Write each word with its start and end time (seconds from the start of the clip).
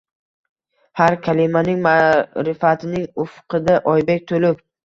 Har 1.01 1.15
kalimang 1.27 1.69
ma’rifatning 1.85 3.07
ufqida 3.27 3.77
oydek 3.95 4.27
to’lib 4.35 4.69